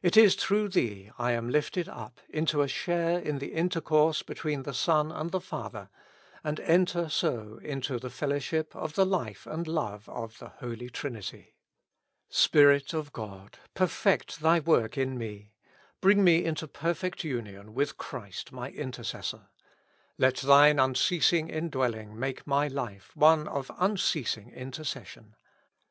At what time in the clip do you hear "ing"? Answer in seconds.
21.94-22.18